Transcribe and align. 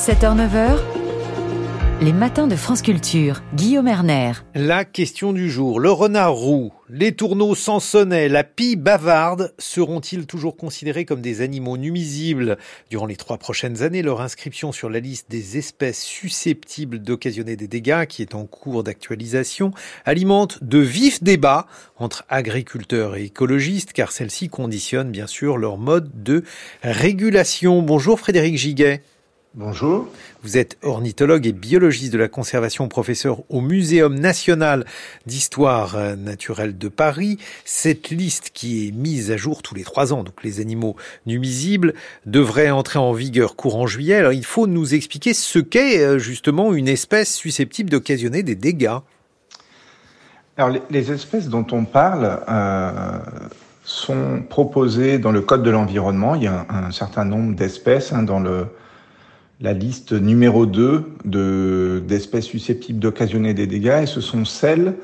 7h-9h, 0.00 0.78
les 2.00 2.14
matins 2.14 2.46
de 2.46 2.56
France 2.56 2.80
Culture, 2.80 3.42
Guillaume 3.54 3.86
Erner. 3.86 4.32
La 4.54 4.86
question 4.86 5.34
du 5.34 5.50
jour, 5.50 5.78
le 5.78 5.90
renard 5.90 6.32
roux, 6.32 6.72
les 6.88 7.12
tourneaux 7.12 7.54
sans 7.54 7.80
sonnet, 7.80 8.30
la 8.30 8.42
pie 8.42 8.76
bavarde 8.76 9.52
seront-ils 9.58 10.24
toujours 10.24 10.56
considérés 10.56 11.04
comme 11.04 11.20
des 11.20 11.42
animaux 11.42 11.76
nuisibles? 11.76 12.56
Durant 12.88 13.04
les 13.04 13.16
trois 13.16 13.36
prochaines 13.36 13.82
années 13.82 14.00
Leur 14.00 14.22
inscription 14.22 14.72
sur 14.72 14.88
la 14.88 15.00
liste 15.00 15.30
des 15.30 15.58
espèces 15.58 16.02
susceptibles 16.02 17.00
d'occasionner 17.00 17.56
des 17.56 17.68
dégâts, 17.68 18.06
qui 18.06 18.22
est 18.22 18.34
en 18.34 18.46
cours 18.46 18.82
d'actualisation, 18.82 19.70
alimente 20.06 20.64
de 20.64 20.78
vifs 20.78 21.22
débats 21.22 21.66
entre 21.98 22.24
agriculteurs 22.30 23.16
et 23.16 23.24
écologistes, 23.24 23.92
car 23.92 24.12
celle-ci 24.12 24.48
conditionne 24.48 25.10
bien 25.10 25.26
sûr 25.26 25.58
leur 25.58 25.76
mode 25.76 26.22
de 26.22 26.42
régulation. 26.82 27.82
Bonjour 27.82 28.18
Frédéric 28.18 28.56
Giguet. 28.56 29.02
Bonjour. 29.56 30.06
Vous 30.44 30.58
êtes 30.58 30.78
ornithologue 30.80 31.44
et 31.44 31.52
biologiste 31.52 32.12
de 32.12 32.18
la 32.18 32.28
conservation, 32.28 32.86
professeur 32.86 33.42
au 33.48 33.60
Muséum 33.60 34.14
national 34.14 34.86
d'histoire 35.26 35.96
naturelle 36.16 36.78
de 36.78 36.86
Paris. 36.86 37.36
Cette 37.64 38.10
liste 38.10 38.50
qui 38.54 38.86
est 38.86 38.92
mise 38.92 39.32
à 39.32 39.36
jour 39.36 39.62
tous 39.62 39.74
les 39.74 39.82
trois 39.82 40.12
ans, 40.12 40.22
donc 40.22 40.44
les 40.44 40.60
animaux 40.60 40.94
nuisibles, 41.26 41.94
devrait 42.26 42.70
entrer 42.70 43.00
en 43.00 43.12
vigueur 43.12 43.56
courant 43.56 43.88
juillet. 43.88 44.14
Alors 44.14 44.32
il 44.32 44.44
faut 44.44 44.68
nous 44.68 44.94
expliquer 44.94 45.34
ce 45.34 45.58
qu'est 45.58 45.98
euh, 45.98 46.18
justement 46.18 46.72
une 46.72 46.86
espèce 46.86 47.34
susceptible 47.34 47.90
d'occasionner 47.90 48.44
des 48.44 48.54
dégâts. 48.54 48.98
Alors 50.56 50.78
les, 50.90 51.10
espèces 51.10 51.48
dont 51.48 51.66
on 51.72 51.86
parle 51.86 52.40
euh, 52.48 53.18
sont 53.82 54.44
proposées 54.48 55.18
dans 55.18 55.32
le 55.32 55.40
Code 55.40 55.64
de 55.64 55.70
l'environnement. 55.70 56.36
Il 56.36 56.44
y 56.44 56.46
a 56.46 56.66
un, 56.68 56.92
certain 56.92 57.24
nombre 57.24 57.56
d'espèces 57.56 58.12
hein, 58.12 58.22
dans 58.22 58.38
le 58.38 58.68
la 59.60 59.74
liste 59.74 60.12
numéro 60.12 60.64
2 60.64 62.00
d'espèces 62.06 62.46
susceptibles 62.46 62.98
d'occasionner 62.98 63.52
des 63.52 63.66
dégâts 63.66 64.00
et 64.02 64.06
ce 64.06 64.20
sont 64.20 64.44
celles 64.44 64.94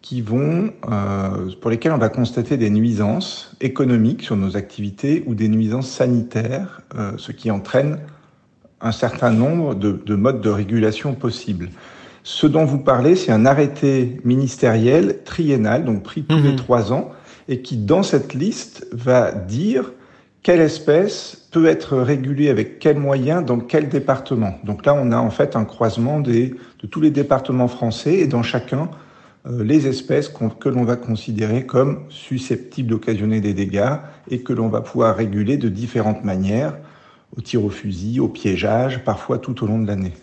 qui 0.00 0.20
vont, 0.20 0.72
euh, 0.90 1.50
pour 1.60 1.70
lesquelles 1.70 1.92
on 1.92 1.98
va 1.98 2.08
constater 2.08 2.56
des 2.56 2.70
nuisances 2.70 3.56
économiques 3.60 4.22
sur 4.22 4.36
nos 4.36 4.56
activités 4.56 5.22
ou 5.26 5.36
des 5.36 5.48
nuisances 5.48 5.88
sanitaires, 5.88 6.80
euh, 6.96 7.12
ce 7.18 7.30
qui 7.30 7.52
entraîne 7.52 8.00
un 8.80 8.90
certain 8.90 9.30
nombre 9.30 9.76
de, 9.76 9.92
de, 9.92 10.14
modes 10.16 10.40
de 10.40 10.50
régulation 10.50 11.14
possibles. 11.14 11.70
Ce 12.24 12.48
dont 12.48 12.64
vous 12.64 12.78
parlez, 12.78 13.14
c'est 13.14 13.30
un 13.30 13.46
arrêté 13.46 14.20
ministériel 14.24 15.22
triennal, 15.24 15.84
donc 15.84 16.02
pris 16.02 16.24
tous 16.24 16.38
les 16.38 16.54
mmh. 16.54 16.56
trois 16.56 16.92
ans, 16.92 17.12
et 17.48 17.62
qui, 17.62 17.76
dans 17.76 18.02
cette 18.02 18.34
liste, 18.34 18.88
va 18.90 19.30
dire 19.30 19.92
quelle 20.42 20.60
espèce 20.60 21.46
peut 21.52 21.66
être 21.66 21.98
régulée 21.98 22.48
avec 22.48 22.78
quels 22.78 22.98
moyens 22.98 23.44
dans 23.44 23.58
quel 23.58 23.88
département. 23.88 24.58
Donc 24.64 24.84
là, 24.84 24.94
on 24.94 25.12
a 25.12 25.18
en 25.18 25.30
fait 25.30 25.54
un 25.54 25.64
croisement 25.64 26.20
des, 26.20 26.54
de 26.80 26.86
tous 26.86 27.00
les 27.00 27.10
départements 27.10 27.68
français 27.68 28.14
et 28.14 28.26
dans 28.26 28.42
chacun, 28.42 28.90
euh, 29.46 29.62
les 29.62 29.86
espèces 29.86 30.28
que 30.28 30.68
l'on 30.68 30.84
va 30.84 30.96
considérer 30.96 31.66
comme 31.66 32.04
susceptibles 32.08 32.88
d'occasionner 32.88 33.40
des 33.40 33.54
dégâts 33.54 33.96
et 34.30 34.40
que 34.40 34.52
l'on 34.52 34.68
va 34.68 34.80
pouvoir 34.80 35.16
réguler 35.16 35.56
de 35.56 35.68
différentes 35.68 36.24
manières, 36.24 36.76
au 37.36 37.40
tir 37.40 37.64
au 37.64 37.70
fusil, 37.70 38.18
au 38.18 38.28
piégeage, 38.28 39.04
parfois 39.04 39.38
tout 39.38 39.62
au 39.62 39.66
long 39.66 39.78
de 39.78 39.86
l'année. 39.86 40.14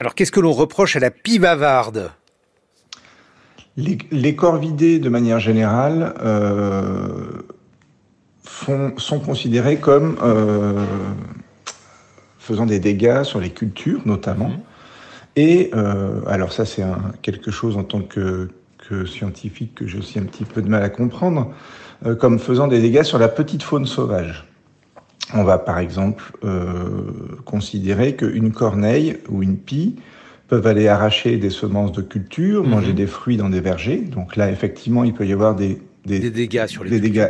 Alors 0.00 0.14
qu'est-ce 0.14 0.32
que 0.32 0.40
l'on 0.40 0.52
reproche 0.52 0.96
à 0.96 1.00
la 1.00 1.10
pivavarde 1.10 2.10
les, 3.76 3.98
les 4.12 4.36
corvidés, 4.36 5.00
de 5.00 5.08
manière 5.08 5.40
générale, 5.40 6.14
euh, 6.20 7.42
sont 8.96 9.20
considérés 9.20 9.76
comme 9.76 10.16
euh, 10.22 10.84
faisant 12.38 12.66
des 12.66 12.78
dégâts 12.78 13.22
sur 13.22 13.40
les 13.40 13.50
cultures 13.50 14.00
notamment. 14.04 14.48
Mhm. 14.48 14.60
Et 15.36 15.70
euh, 15.74 16.20
alors 16.26 16.52
ça 16.52 16.64
c'est 16.64 16.84
quelque 17.22 17.50
chose 17.50 17.76
en 17.76 17.82
tant 17.82 18.00
que, 18.00 18.48
que, 18.88 19.04
scientifique 19.04 19.74
que 19.74 19.86
j'ai 19.86 19.98
aussi 19.98 20.18
un 20.18 20.24
petit 20.24 20.44
peu 20.44 20.62
de 20.62 20.68
mal 20.68 20.82
à 20.82 20.88
comprendre, 20.88 21.52
euh, 22.06 22.14
comme 22.14 22.38
faisant 22.38 22.68
des 22.68 22.80
dégâts 22.80 23.02
sur 23.02 23.18
la 23.18 23.28
petite 23.28 23.62
faune 23.62 23.86
sauvage. 23.86 24.46
On 25.32 25.42
va 25.42 25.58
par 25.58 25.78
exemple 25.78 26.32
considérer 27.46 28.14
qu'une 28.14 28.52
corneille 28.52 29.16
ou 29.30 29.42
une 29.42 29.56
pie 29.56 29.96
peuvent 30.48 30.66
aller 30.66 30.86
arracher 30.86 31.38
des 31.38 31.48
semences 31.48 31.92
de 31.92 32.02
culture, 32.02 32.62
manger 32.62 32.90
mhm. 32.90 32.94
des 32.94 33.06
fruits 33.06 33.36
dans 33.38 33.48
des 33.48 33.60
vergers. 33.60 33.96
Donc 33.96 34.36
là, 34.36 34.50
effectivement, 34.50 35.02
il 35.02 35.14
peut 35.14 35.26
y 35.26 35.32
avoir 35.32 35.56
des, 35.56 35.80
des, 36.04 36.30
dégâts 36.30 36.66
sur 36.66 36.84
les 36.84 36.90
des 36.90 37.00
dégâts 37.00 37.28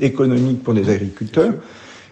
économique 0.00 0.62
pour 0.62 0.74
les 0.74 0.88
agriculteurs, 0.90 1.54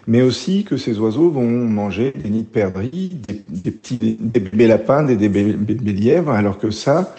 mais 0.07 0.21
aussi 0.21 0.63
que 0.63 0.77
ces 0.77 0.97
oiseaux 0.99 1.29
vont 1.29 1.47
manger 1.47 2.13
des 2.15 2.29
nids 2.29 2.43
de 2.43 2.47
perdrix, 2.47 3.11
des, 3.47 3.71
petits 3.71 3.97
des 3.97 4.39
bébés 4.39 4.67
lapins, 4.67 5.03
des, 5.03 5.15
des 5.15 5.29
bébés 5.29 5.93
lièvres, 5.93 6.31
alors 6.31 6.57
que 6.57 6.71
ça, 6.71 7.15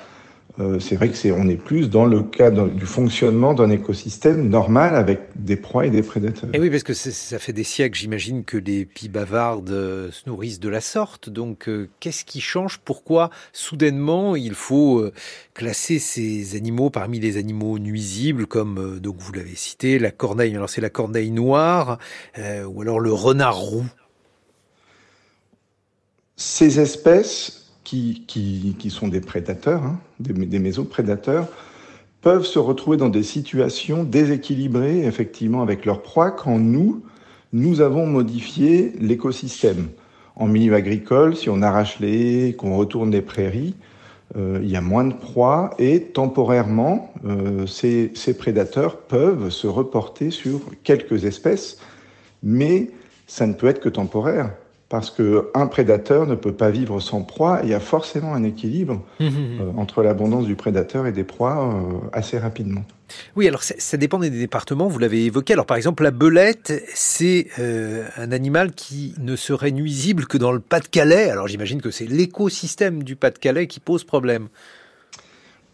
euh, 0.61 0.79
c'est 0.79 0.97
vrai 0.97 1.09
que 1.09 1.17
c'est 1.17 1.33
on 1.33 1.49
est 1.49 1.57
plus 1.57 1.89
dans 1.89 2.05
le 2.05 2.23
cadre 2.23 2.69
du 2.69 2.85
fonctionnement 2.85 3.55
d'un 3.55 3.71
écosystème 3.71 4.49
normal 4.49 4.97
avec 4.97 5.21
des 5.35 5.57
proies 5.57 5.87
et 5.87 5.91
des 5.91 6.03
prédateurs. 6.03 6.51
Et 6.53 6.59
oui, 6.59 6.71
parce 6.71 6.83
que 6.83 6.93
ça 6.95 7.39
fait 7.39 7.53
des 7.53 7.65
siècles, 7.65 7.99
j'imagine, 7.99 8.45
que 8.45 8.59
les 8.59 8.85
pies 8.85 9.09
bavardes 9.09 9.71
euh, 9.71 10.11
se 10.11 10.29
nourrissent 10.29 10.61
de 10.61 10.69
la 10.69 10.81
sorte. 10.81 11.31
Donc, 11.31 11.69
euh, 11.69 11.89
qu'est-ce 12.01 12.25
qui 12.25 12.41
change? 12.41 12.81
Pourquoi 12.85 13.31
soudainement 13.53 14.37
il 14.37 14.55
faut 14.55 15.11
classer 15.55 15.99
ces 15.99 16.57
animaux 16.57 16.91
parmi 16.91 17.21
les 17.21 17.37
animaux 17.37 17.79
nuisibles, 17.79 18.47
comme 18.47 18.99
donc 19.01 19.17
vous 19.19 19.33
l'avez 19.33 19.55
cité, 19.55 19.99
la 19.99 20.11
corneille? 20.11 20.55
Alors 20.55 20.69
c'est 20.69 20.81
la 20.81 20.91
corneille 20.91 21.31
noire 21.31 21.99
ou 22.67 22.83
alors 22.83 23.01
le 23.01 23.13
renard 23.13 23.57
roux? 23.57 23.87
Ces 26.37 26.81
espèces 26.81 27.62
qui, 27.85 28.25
qui, 28.27 28.91
sont 28.91 29.09
des 29.09 29.21
prédateurs, 29.21 29.83
hein, 29.83 29.99
des, 30.21 30.33
des 30.33 30.59
mésoprédateurs, 30.59 31.49
peuvent 32.21 32.47
se 32.47 32.59
retrouver 32.59 32.97
dans 32.97 33.09
des 33.09 33.25
situations 33.25 34.05
déséquilibrées, 34.05 35.05
effectivement, 35.05 35.63
avec 35.63 35.85
leur 35.85 36.03
proie, 36.03 36.31
quand 36.31 36.59
nous, 36.59 37.03
nous 37.53 37.81
avons 37.81 38.07
modifié 38.07 38.93
l'écosystème. 39.01 39.89
En 40.37 40.47
milieu 40.47 40.75
agricole, 40.75 41.37
si 41.37 41.51
on 41.51 41.61
arrache 41.61 41.99
les 42.01 42.55
qu'on 42.57 42.77
retourne 42.77 43.11
les 43.11 43.21
prairies, 43.21 43.75
euh, 44.37 44.61
il 44.63 44.71
y 44.71 44.77
a 44.77 44.81
moins 44.81 45.05
de 45.05 45.13
proies 45.13 45.75
et 45.79 46.01
temporairement, 46.01 47.13
euh, 47.27 47.67
ces, 47.67 48.13
ces, 48.15 48.35
prédateurs 48.35 48.97
peuvent 48.97 49.51
se 49.51 49.67
reporter 49.67 50.31
sur 50.31 50.61
quelques 50.85 51.27
espèces, 51.27 51.79
mais 52.43 52.91
ça 53.27 53.47
ne 53.47 53.53
peut 53.53 53.67
être 53.67 53.81
que 53.81 53.91
temporaire 53.91 54.55
parce 54.93 55.11
qu'un 55.11 55.67
prédateur 55.69 56.27
ne 56.27 56.35
peut 56.35 56.53
pas 56.53 56.69
vivre 56.69 57.01
sans 57.01 57.23
proie. 57.23 57.61
Il 57.63 57.71
y 57.71 57.75
a 57.75 57.81
forcément 57.81 58.35
un 58.35 58.45
équilibre 58.45 59.03
mmh, 59.21 59.25
mmh, 59.25 59.29
mmh. 59.29 59.61
Euh, 59.63 59.73
entre 59.79 60.03
l'abondance 60.03 60.45
du 60.45 60.55
prédateur 60.55 61.07
et 61.07 61.13
des 61.13 61.25
proies 61.25 61.75
euh, 61.75 62.09
assez 62.13 62.39
rapidement. 62.39 62.85
Oui, 63.35 63.49
alors 63.49 63.63
ça, 63.63 63.97
dépend 63.97 64.19
des 64.19 64.29
départements, 64.29 64.89
vous 64.89 64.99
l'avez 64.99 65.25
évoqué. 65.25 65.55
Alors 65.55 65.65
par 65.65 65.79
exemple, 65.79 66.03
la 66.03 66.11
belette, 66.11 66.85
c'est 66.93 67.47
euh, 67.59 68.07
un 68.19 68.33
animal 68.33 68.73
qui 68.73 69.15
ne 69.19 69.35
serait 69.35 69.71
nuisible 69.71 70.27
que 70.27 70.37
dans 70.37 70.53
le 70.53 70.61
Pas-de-Calais. 70.61 71.31
Alors 71.31 71.49
j'imagine 71.49 71.81
que 71.81 71.91
c'est 71.91 72.07
l'écosystème 72.07 73.03
du 73.03 73.17
Pas-de-Calais 73.17 73.69
qui 73.69 73.81
pose 73.81 74.05
problème. 74.05 74.49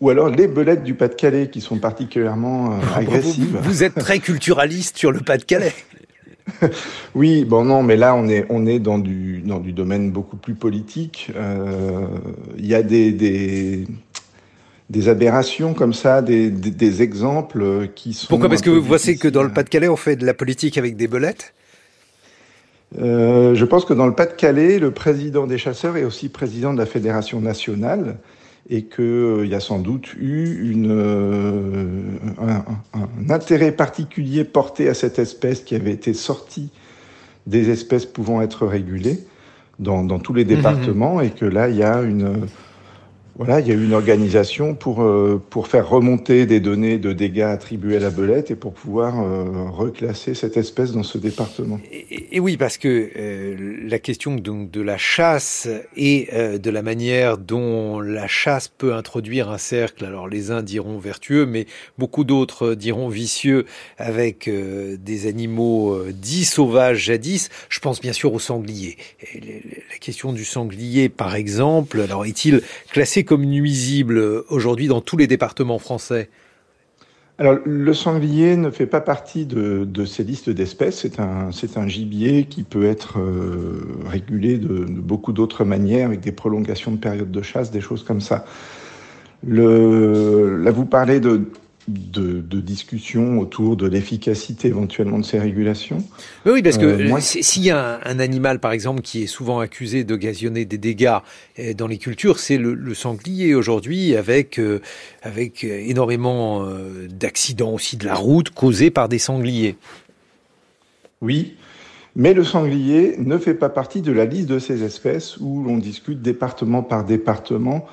Ou 0.00 0.11
alors 0.11 0.29
les 0.29 0.47
belettes 0.47 0.85
du 0.85 0.95
Pas-de-Calais 0.95 1.50
qui 1.50 1.61
sont 1.61 1.79
particulièrement 1.79 2.79
ah, 2.95 2.99
agressives. 2.99 3.59
vous 3.62 3.83
êtes 3.83 3.97
très 3.97 4.21
culturaliste 4.21 4.97
sur 4.97 5.11
le 5.11 5.19
Pas-de-Calais. 5.19 5.75
oui, 7.15 7.45
bon 7.45 7.65
non, 7.65 7.83
mais 7.83 7.97
là 7.97 8.15
on 8.15 8.29
est 8.29 8.47
on 8.49 8.67
est 8.67 8.79
dans 8.79 8.99
du 8.99 9.41
dans 9.41 9.59
du 9.59 9.73
domaine 9.73 10.11
beaucoup 10.11 10.37
plus 10.37 10.55
politique. 10.55 11.31
Euh, 11.37 12.07
il 12.57 12.67
y 12.67 12.75
a 12.75 12.83
des, 12.83 13.13
des 13.13 13.87
des 14.91 15.09
aberrations 15.09 15.75
comme 15.75 15.93
ça, 15.93 16.23
des, 16.23 16.51
des, 16.51 17.03
exemples 17.03 17.89
qui 17.95 18.15
sont. 18.15 18.29
Pourquoi? 18.29 18.49
Parce 18.49 18.63
que 18.63 18.71
vous 18.71 18.81
voyez 18.81 19.17
que 19.17 19.29
dans 19.29 19.43
le 19.43 19.51
Pas-de-Calais, 19.51 19.89
on 19.89 19.97
fait 19.97 20.17
de 20.17 20.25
la 20.25 20.33
politique 20.35 20.79
avec 20.79 20.97
des 20.97 21.09
belettes? 21.09 21.53
Euh, 22.99 23.55
Je 23.55 23.65
pense 23.67 23.85
que 23.85 23.93
dans 23.93 24.07
le 24.07 24.15
Pas-de-Calais, 24.15 24.79
le 24.79 24.91
président 24.91 25.47
des 25.47 25.59
chasseurs 25.59 25.97
est 25.97 26.05
aussi 26.05 26.31
président 26.31 26.73
de 26.73 26.79
la 26.79 26.87
Fédération 26.87 27.41
nationale 27.41 28.17
et 28.70 28.82
qu'il 28.85 29.05
euh, 29.05 29.47
y 29.47 29.55
a 29.55 29.61
sans 29.61 29.79
doute 29.79 30.15
eu 30.15 30.70
une, 30.70 30.91
euh, 30.91 32.03
un, 32.38 33.31
intérêt 33.31 33.73
particulier 33.73 34.44
porté 34.44 34.88
à 34.88 34.94
cette 34.94 35.19
espèce 35.19 35.61
qui 35.61 35.75
avait 35.75 35.93
été 35.93 36.12
sortie 36.12 36.70
des 37.47 37.70
espèces 37.70 38.05
pouvant 38.05 38.43
être 38.43 38.67
régulées 38.67 39.20
dans, 39.79 40.05
dans 40.05 40.19
tous 40.19 40.35
les 40.35 40.44
mmh, 40.44 40.49
mmh. 40.49 40.56
départements 40.56 41.20
et 41.20 41.31
que 41.31 41.47
là, 41.47 41.69
il 41.69 41.76
y 41.76 41.82
a 41.82 42.03
une, 42.03 42.47
voilà, 43.38 43.61
il 43.61 43.69
y 43.69 43.70
a 43.70 43.75
eu 43.75 43.85
une 43.85 43.94
organisation 43.94 44.75
pour, 44.75 45.00
euh, 45.00 45.40
pour 45.49 45.69
faire 45.69 45.88
remonter 45.88 46.44
des 46.44 46.58
données 46.58 46.99
de 46.99 47.12
dégâts 47.12 47.43
attribués 47.43 47.94
à 47.94 48.00
la 48.00 48.11
belette 48.11 48.50
et 48.50 48.56
pour 48.56 48.73
pouvoir 48.73 49.23
euh, 49.23 49.70
reclasser 49.70 50.35
cette 50.35 50.56
espèce 50.56 50.90
dans 50.90 51.05
ce 51.05 51.19
département. 51.19 51.79
Et, 52.11 52.40
oui, 52.40 52.56
parce 52.56 52.79
que 52.79 53.11
euh, 53.17 53.76
la 53.85 54.00
question 54.00 54.35
donc, 54.35 54.73
de 54.73 54.81
la 54.81 54.99
chasse 54.99 55.69
et 55.96 56.29
de 56.32 56.70
la 56.70 56.82
manière 56.82 57.38
dont 57.38 58.00
la 58.00 58.26
chasse 58.26 58.67
peut 58.67 58.93
introduire 58.93 59.50
un 59.50 59.58
cercle, 59.58 60.05
alors 60.05 60.26
les 60.26 60.50
uns 60.50 60.62
diront 60.62 60.99
vertueux, 60.99 61.46
mais 61.46 61.67
beaucoup 61.96 62.25
d'autres 62.25 62.75
diront 62.75 63.08
vicieux 63.08 63.67
avec 63.99 64.50
des 64.50 65.26
animaux 65.29 65.96
dits 66.11 66.44
sauvages 66.44 67.05
jadis. 67.05 67.50
Je 67.69 67.79
pense 67.79 68.00
bien 68.00 68.12
sûr 68.12 68.32
au 68.32 68.41
sanglier. 68.41 68.96
la 69.32 69.99
question 70.00 70.32
du 70.32 70.44
sanglier, 70.44 71.08
par 71.08 71.37
exemple, 71.37 72.00
alors 72.00 72.26
est-il 72.26 72.62
classé 72.91 73.25
comme 73.29 73.45
nuisible 73.45 74.43
aujourd'hui 74.49 74.89
dans 74.89 75.03
tous 75.03 75.19
les 75.19 75.27
départements 75.27 75.79
français 75.79 76.31
alors, 77.41 77.59
le 77.65 77.95
sanglier 77.95 78.57
ne 78.57 78.69
fait 78.69 78.87
pas 78.87 79.01
partie 79.01 79.47
de, 79.47 80.05
ces 80.07 80.25
listes 80.25 80.51
d'espèces. 80.51 81.03
C'est 81.03 81.21
un, 81.21 81.53
c'est 81.53 81.77
un 81.77 81.87
gibier 81.87 82.47
qui 82.47 82.65
peut 82.65 82.85
être 82.85 83.21
euh, 83.21 83.81
régulé 84.07 84.59
de, 84.59 84.85
beaucoup 84.85 85.33
d'autres 85.33 85.65
manières, 85.65 86.07
avec 86.07 86.19
des 86.19 86.33
prolongations 86.33 86.91
de 86.91 86.97
période 86.97 87.31
de 87.31 87.43
chasse, 87.43 87.71
des 87.71 87.81
choses 87.81 88.03
comme 88.03 88.21
ça. 88.21 88.45
Le, 89.47 90.57
là, 90.57 90.73
vous 90.73 90.85
parlez 90.85 91.21
de, 91.21 91.43
de, 91.88 92.40
de 92.40 92.61
discussion 92.61 93.38
autour 93.38 93.76
de 93.76 93.87
l'efficacité 93.87 94.69
éventuellement 94.69 95.19
de 95.19 95.25
ces 95.25 95.38
régulations. 95.38 95.99
Oui, 96.46 96.62
parce 96.62 96.79
que 96.79 96.85
euh, 96.85 97.20
s'il 97.20 97.64
y 97.64 97.70
a 97.70 98.00
un, 98.05 98.19
animal, 98.19 98.61
par 98.61 98.73
exemple, 98.73 99.00
qui 99.00 99.23
est 99.23 99.26
souvent 99.26 99.58
accusé 99.61 100.05
d'occasionner 100.05 100.64
des 100.64 100.79
dégâts 100.79 101.19
euh, 101.58 101.75
dans 101.75 101.87
les 101.87 101.99
cultures, 101.99 102.38
c'est 102.38 102.58
le, 102.58 102.94
sanglier 102.94 103.55
aujourd'hui, 103.55 104.17
avec, 104.17 104.58
euh, 104.58 104.81
avec 105.23 105.64
énormément 105.64 106.67
d'accidents 107.08 107.73
aussi 107.73 107.96
de 107.96 108.06
la 108.06 108.14
route 108.14 108.50
causés 108.50 108.91
par 108.91 109.08
des 109.08 109.19
sangliers. 109.19 109.76
Oui, 111.20 111.56
mais 112.17 112.34
le 112.34 112.44
sanglier 112.44 113.17
ne 113.19 113.38
fait 113.38 113.55
pas 113.55 113.69
partie 113.69 114.02
de 114.02 114.12
la 114.12 114.25
liste 114.25 114.49
de 114.49 114.58
ces 114.58 114.82
espèces 114.82 115.37
où 115.38 115.62
l'on 115.62 115.79
discute 115.79 116.20
département 116.20 116.82
par 116.82 117.05
département 117.05 117.87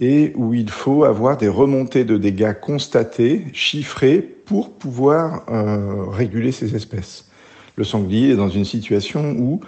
et 0.00 0.32
où 0.36 0.54
il 0.54 0.70
faut 0.70 1.04
avoir 1.04 1.36
des 1.36 1.48
remontées 1.48 2.04
de 2.04 2.16
dégâts 2.16 2.54
constatées, 2.60 3.46
chiffrées, 3.52 4.20
pour 4.20 4.70
pouvoir 4.70 5.44
euh, 5.50 6.04
réguler 6.08 6.52
ces 6.52 6.74
espèces. 6.74 7.28
Le 7.76 7.84
sanglier 7.84 8.30
est 8.30 8.36
dans 8.36 8.48
une 8.48 8.64
situation 8.64 9.32
où 9.38 9.60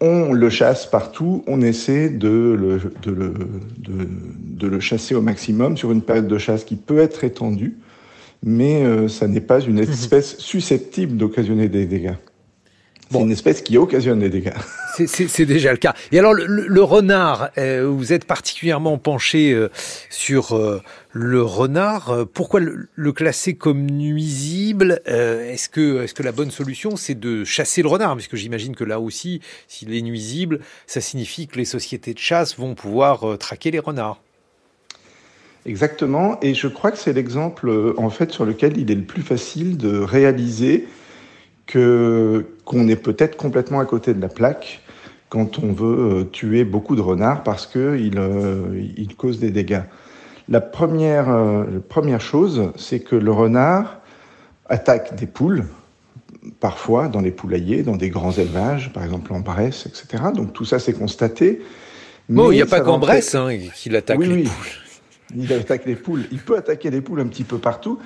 on 0.00 0.32
le 0.32 0.50
chasse 0.50 0.86
partout, 0.86 1.42
on 1.46 1.60
essaie 1.60 2.08
de 2.08 2.28
le, 2.28 2.92
de 3.02 3.10
le, 3.10 3.34
de, 3.78 4.08
de 4.40 4.66
le 4.68 4.80
chasser 4.80 5.14
au 5.14 5.22
maximum 5.22 5.76
sur 5.76 5.90
une 5.90 6.02
période 6.02 6.28
de 6.28 6.38
chasse 6.38 6.64
qui 6.64 6.76
peut 6.76 6.98
être 6.98 7.24
étendue, 7.24 7.76
mais 8.44 8.84
euh, 8.84 9.08
ça 9.08 9.26
n'est 9.26 9.40
pas 9.40 9.60
une 9.60 9.82
mhm. 9.82 9.90
espèce 9.90 10.38
susceptible 10.38 11.16
d'occasionner 11.16 11.68
des 11.68 11.86
dégâts. 11.86 12.14
C'est 13.10 13.20
une 13.20 13.30
espèce 13.30 13.62
qui 13.62 13.78
occasionne 13.78 14.18
des 14.18 14.28
dégâts. 14.28 14.52
C'est 15.06 15.46
déjà 15.46 15.70
le 15.70 15.78
cas. 15.78 15.94
Et 16.12 16.18
alors, 16.18 16.34
le, 16.34 16.82
renard, 16.82 17.50
euh, 17.56 17.88
vous 17.88 18.12
êtes 18.12 18.24
particulièrement 18.24 18.98
penché 18.98 19.52
euh, 19.52 19.70
sur 20.10 20.54
euh, 20.56 20.82
le 21.12 21.40
renard. 21.42 22.26
Pourquoi 22.34 22.60
le, 22.60 23.12
classer 23.12 23.54
comme 23.54 23.86
nuisible 23.86 25.00
Est-ce 25.06 25.68
que, 25.68 26.02
est 26.02 26.06
-ce 26.06 26.14
que 26.14 26.22
la 26.22 26.32
bonne 26.32 26.50
solution, 26.50 26.96
c'est 26.96 27.18
de 27.18 27.44
chasser 27.44 27.82
le 27.82 27.88
renard? 27.88 28.14
Puisque 28.16 28.36
j'imagine 28.36 28.76
que 28.76 28.84
là 28.84 29.00
aussi, 29.00 29.40
s'il 29.68 29.94
est 29.94 30.02
nuisible, 30.02 30.60
ça 30.86 31.00
signifie 31.00 31.46
que 31.46 31.56
les 31.56 31.64
sociétés 31.64 32.12
de 32.12 32.18
chasse 32.18 32.58
vont 32.58 32.74
pouvoir 32.74 33.38
traquer 33.38 33.70
les 33.70 33.78
renards. 33.78 34.20
Exactement. 35.64 36.38
Et 36.42 36.54
je 36.54 36.68
crois 36.68 36.90
que 36.90 36.98
c'est 36.98 37.12
l'exemple, 37.12 37.94
en 37.96 38.10
fait, 38.10 38.32
sur 38.32 38.44
lequel 38.44 38.76
il 38.76 38.90
est 38.90 38.94
le 38.94 39.02
plus 39.02 39.22
facile 39.22 39.76
de 39.76 39.98
réaliser 39.98 40.86
que 41.68 42.46
qu'on 42.64 42.88
est 42.88 42.96
peut-être 42.96 43.36
complètement 43.36 43.78
à 43.78 43.84
côté 43.84 44.12
de 44.12 44.20
la 44.20 44.28
plaque 44.28 44.82
quand 45.28 45.58
on 45.58 45.72
veut 45.72 46.20
euh, 46.20 46.24
tuer 46.24 46.64
beaucoup 46.64 46.96
de 46.96 47.00
renards 47.00 47.42
parce 47.42 47.66
qu'ils 47.66 48.18
euh, 48.18 48.84
causent 49.16 49.38
des 49.38 49.50
dégâts. 49.50 49.82
La 50.48 50.62
première, 50.62 51.28
euh, 51.28 51.64
première 51.86 52.20
chose, 52.20 52.72
c'est 52.76 53.00
que 53.00 53.14
le 53.14 53.30
renard 53.30 54.00
attaque 54.70 55.14
des 55.16 55.26
poules, 55.26 55.66
parfois 56.60 57.08
dans 57.08 57.20
les 57.20 57.30
poulaillers, 57.30 57.82
dans 57.82 57.96
des 57.96 58.08
grands 58.08 58.32
élevages, 58.32 58.90
par 58.94 59.04
exemple 59.04 59.32
en 59.34 59.40
Bresse, 59.40 59.86
etc. 59.86 60.24
Donc 60.34 60.54
tout 60.54 60.64
ça, 60.64 60.78
c'est 60.78 60.94
constaté. 60.94 61.60
Bon, 62.30 62.50
il 62.50 62.56
n'y 62.56 62.62
a 62.62 62.66
pas 62.66 62.80
qu'en 62.80 62.98
Bresse 62.98 63.34
hein, 63.34 63.50
qu'il 63.74 63.94
attaque 63.96 64.18
les 64.18 64.44
poules. 64.44 64.50
Il 65.36 65.52
attaque 65.52 65.84
les 65.84 65.96
poules. 65.96 66.24
Il 66.32 66.38
peut 66.38 66.56
attaquer 66.56 66.90
les 66.90 67.02
poules 67.02 67.20
un 67.20 67.26
petit 67.26 67.44
peu 67.44 67.58
partout. 67.58 67.98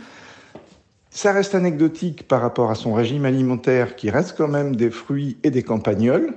Ça 1.14 1.32
reste 1.32 1.55
anecdotique 1.55 2.26
par 2.26 2.41
rapport 2.41 2.70
à 2.70 2.75
son 2.75 2.94
régime 2.94 3.26
alimentaire 3.26 3.97
qui 3.97 4.09
reste 4.09 4.35
quand 4.35 4.49
même 4.49 4.75
des 4.75 4.91
fruits 4.91 5.37
et 5.43 5.50
des 5.50 5.62
campagnols. 5.62 6.32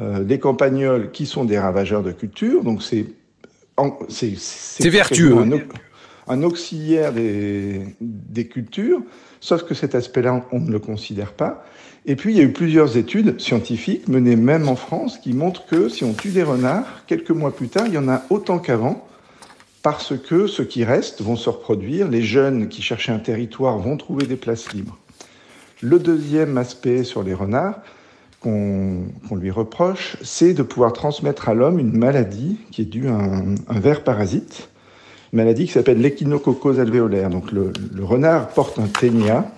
Euh, 0.00 0.22
des 0.22 0.38
campagnols 0.38 1.10
qui 1.10 1.26
sont 1.26 1.44
des 1.44 1.58
ravageurs 1.58 2.02
de 2.02 2.12
culture, 2.12 2.62
donc 2.62 2.82
c'est 2.82 3.06
c'est 4.08 4.88
vertueux. 4.88 5.34
Un, 6.26 6.42
auxiliaire 6.42 7.12
des, 7.12 7.82
des 8.00 8.46
cultures, 8.46 9.02
sauf 9.40 9.64
que 9.64 9.74
cet 9.74 9.94
aspect-là, 9.94 10.46
on 10.52 10.60
ne 10.60 10.70
le 10.70 10.78
considère 10.78 11.32
pas. 11.32 11.66
Et 12.06 12.16
puis, 12.16 12.32
il 12.32 12.38
y 12.38 12.40
a 12.40 12.44
eu 12.44 12.52
plusieurs 12.52 12.96
études 12.96 13.40
scientifiques 13.40 14.08
menées 14.08 14.36
même 14.36 14.68
en 14.68 14.76
France 14.76 15.18
qui 15.18 15.32
montrent 15.32 15.66
que 15.66 15.88
si 15.88 16.04
on 16.04 16.14
tue 16.14 16.30
des 16.30 16.44
renards, 16.44 16.86
quelques 17.06 17.30
mois 17.30 17.54
plus 17.54 17.68
tard, 17.68 17.86
il 17.88 17.94
y 17.94 17.98
en 17.98 18.08
a 18.08 18.22
autant 18.30 18.58
qu'avant 18.58 19.06
parce 19.84 20.14
que 20.16 20.46
ceux 20.46 20.64
qui 20.64 20.82
restent 20.82 21.20
vont 21.20 21.36
se 21.36 21.50
reproduire, 21.50 22.08
les 22.08 22.22
jeunes 22.22 22.68
qui 22.68 22.80
cherchaient 22.80 23.12
un 23.12 23.18
territoire 23.18 23.76
vont 23.76 23.98
trouver 23.98 24.24
des 24.24 24.36
places 24.36 24.72
libres. 24.72 24.96
Le 25.82 25.98
deuxième 25.98 26.56
aspect 26.56 27.04
sur 27.04 27.22
les 27.22 27.34
renards 27.34 27.80
qu'on 28.40 29.04
lui 29.36 29.50
reproche, 29.50 30.16
c'est 30.22 30.54
de 30.54 30.62
pouvoir 30.62 30.94
transmettre 30.94 31.50
à 31.50 31.54
l'homme 31.54 31.78
une 31.78 31.96
maladie 31.96 32.58
qui 32.70 32.80
est 32.80 32.86
due 32.86 33.08
à 33.08 33.12
un, 33.12 33.54
ver 33.78 34.04
parasite, 34.04 34.70
maladie 35.34 35.66
qui 35.66 35.72
s'appelle 35.72 36.00
l'échinococcose 36.00 36.80
alvéolaire. 36.80 37.28
Donc 37.28 37.52
le, 37.52 37.70
renard 38.02 38.48
porte 38.48 38.78
un 38.78 38.86
ténia, 38.86 39.52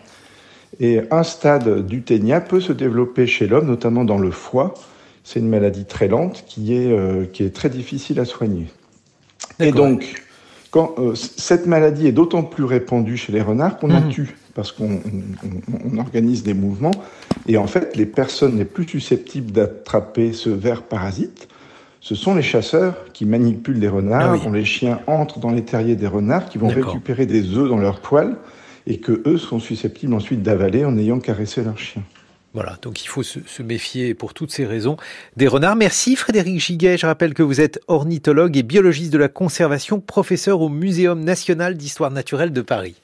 et 0.81 1.02
un 1.12 1.23
stade 1.23 1.87
du 1.87 2.02
ténia 2.02 2.40
peut 2.40 2.61
se 2.61 2.73
développer 2.73 3.28
chez 3.28 3.46
l'homme, 3.46 3.67
notamment 3.67 4.05
dans 4.05 4.19
le 4.19 4.32
foie. 4.32 4.75
C'est 5.23 5.38
une 5.38 5.49
maladie 5.49 5.84
très 5.84 6.08
lente 6.08 6.44
qui 6.49 6.75
est, 6.75 6.90
euh, 6.90 7.26
qui 7.26 7.44
est 7.44 7.55
très 7.55 7.70
difficile 7.70 8.19
à 8.19 8.25
soigner. 8.25 8.67
Et 9.61 9.73
donc, 9.73 10.23
quand, 10.70 10.94
euh, 10.99 11.14
cette 11.14 11.67
maladie 11.67 12.06
est 12.06 12.12
d'autant 12.12 12.43
plus 12.43 12.64
répandue 12.64 13.17
chez 13.17 13.32
les 13.32 13.41
renards 13.41 13.79
qu'on 13.79 13.91
en 13.91 14.00
mhm. 14.00 14.08
tue, 14.11 14.37
parce 14.55 14.73
qu'on 14.73 15.00
organise 15.99 16.43
des 16.43 16.55
mouvements. 16.55 16.93
Et 17.47 17.56
en 17.56 17.67
fait, 17.67 17.97
les 17.97 18.06
personnes 18.06 18.58
les 18.58 18.64
plus 18.64 18.87
susceptibles 18.87 19.53
d'attraper 19.53 20.32
ce 20.32 20.50
ver 20.50 20.82
parasite, 20.82 21.49
ce 22.00 22.14
sont 22.14 22.35
les 22.35 22.43
chasseurs 22.43 22.94
qui 23.12 23.25
manipulent 23.25 23.81
des 23.81 23.88
renards, 23.88 24.38
ah 24.44 24.50
les 24.50 24.64
chiens 24.64 25.00
entrent 25.06 25.41
dans 25.41 25.50
les 25.50 25.64
terriers 25.64 25.97
des 25.97 26.06
renards, 26.06 26.49
qui 26.49 26.59
vont 26.59 26.69
récupérer 26.69 27.26
des 27.26 27.56
œufs 27.56 27.69
dans 27.69 27.79
leurs 27.79 28.00
poils, 28.00 28.37
et 28.87 28.99
que 28.99 29.23
eux 29.26 29.38
sont 29.38 29.59
susceptibles 29.59 30.14
ensuite 30.14 30.43
d'avaler 30.43 30.85
en 30.85 30.97
ayant 30.97 31.19
caressé 31.19 31.64
leur 31.64 31.79
chien. 31.79 32.02
Voilà, 32.56 32.79
donc 32.81 33.05
il 33.05 33.06
faut 33.06 33.23
se, 33.23 33.62
méfier 33.62 34.14
pour 34.14 34.32
toutes 34.32 34.50
ces 34.50 34.64
raisons 34.64 34.97
des 35.37 35.47
renards. 35.47 35.76
Merci 35.76 36.17
Frédéric 36.17 36.58
Giguet. 36.58 36.97
Je 36.97 37.05
rappelle 37.05 37.35
que 37.35 37.43
vous 37.43 37.61
êtes 37.61 37.82
ornithologue 37.87 38.57
et 38.57 38.62
biologiste 38.62 39.12
de 39.12 39.19
la 39.19 39.28
conservation, 39.28 40.00
professeur 40.00 40.62
au 40.62 40.71
Muséum 40.71 41.23
national 41.23 41.76
d'histoire 41.76 42.11
naturelle 42.11 42.54
de 42.54 42.62
Paris. 42.62 42.97